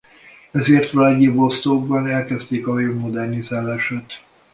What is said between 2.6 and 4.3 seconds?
a hajó modernizálását.